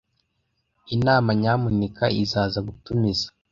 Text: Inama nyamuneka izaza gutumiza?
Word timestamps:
Inama 0.95 1.29
nyamuneka 1.41 2.05
izaza 2.21 2.59
gutumiza? 2.67 3.27